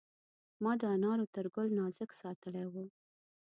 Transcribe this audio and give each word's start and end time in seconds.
ما 0.63 0.71
د 0.79 0.81
انارو 0.95 1.25
تر 1.35 1.45
ګل 1.55 1.67
نازک 1.79 2.09
ساتلی 2.21 2.65
و. 2.67 2.75